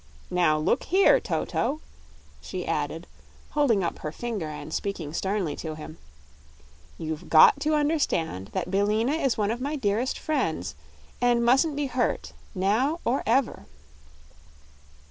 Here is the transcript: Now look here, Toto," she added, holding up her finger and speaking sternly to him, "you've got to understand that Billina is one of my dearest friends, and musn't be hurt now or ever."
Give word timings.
Now 0.31 0.57
look 0.57 0.85
here, 0.85 1.19
Toto," 1.19 1.79
she 2.41 2.65
added, 2.65 3.05
holding 3.51 3.83
up 3.83 3.99
her 3.99 4.11
finger 4.11 4.47
and 4.47 4.73
speaking 4.73 5.13
sternly 5.13 5.55
to 5.57 5.75
him, 5.75 5.99
"you've 6.97 7.29
got 7.29 7.59
to 7.59 7.75
understand 7.75 8.47
that 8.53 8.71
Billina 8.71 9.11
is 9.13 9.37
one 9.37 9.51
of 9.51 9.61
my 9.61 9.75
dearest 9.75 10.17
friends, 10.17 10.73
and 11.21 11.45
musn't 11.45 11.75
be 11.75 11.85
hurt 11.85 12.33
now 12.55 12.99
or 13.05 13.21
ever." 13.27 13.67